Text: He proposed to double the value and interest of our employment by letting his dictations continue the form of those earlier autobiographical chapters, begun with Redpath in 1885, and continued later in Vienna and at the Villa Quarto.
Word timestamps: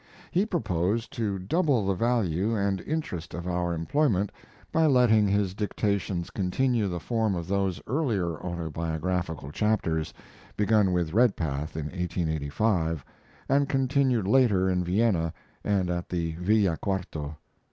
He 0.31 0.47
proposed 0.47 1.13
to 1.13 1.37
double 1.37 1.85
the 1.85 1.93
value 1.93 2.55
and 2.55 2.81
interest 2.81 3.35
of 3.35 3.47
our 3.47 3.75
employment 3.75 4.31
by 4.71 4.87
letting 4.87 5.27
his 5.27 5.53
dictations 5.53 6.31
continue 6.31 6.87
the 6.87 6.99
form 6.99 7.35
of 7.35 7.47
those 7.47 7.79
earlier 7.85 8.39
autobiographical 8.39 9.51
chapters, 9.51 10.11
begun 10.57 10.91
with 10.91 11.13
Redpath 11.13 11.77
in 11.77 11.85
1885, 11.85 13.05
and 13.47 13.69
continued 13.69 14.25
later 14.27 14.67
in 14.71 14.83
Vienna 14.83 15.33
and 15.63 15.87
at 15.91 16.09
the 16.09 16.31
Villa 16.39 16.77
Quarto. 16.77 17.35